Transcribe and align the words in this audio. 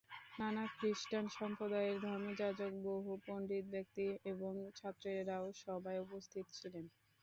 নানা 0.39 0.63
খ্রীষ্টান 0.75 1.25
সম্প্রদায়ের 1.37 1.97
ধর্মযাজক, 2.05 2.71
বহু 2.87 3.11
পণ্ডিত 3.25 3.65
ব্যক্তি 3.73 4.03
এবং 4.31 4.51
ছাত্রেরাও 4.77 5.45
সভায় 5.61 6.03
উপস্থিত 6.05 6.45
ছিলেন। 6.57 6.85